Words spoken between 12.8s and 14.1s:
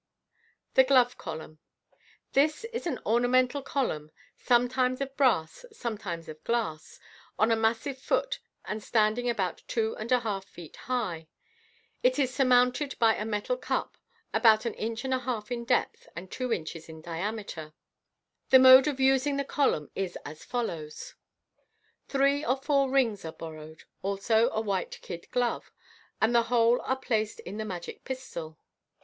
by a metal cup,